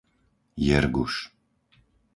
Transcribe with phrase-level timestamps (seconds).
[0.67, 1.15] Jerguš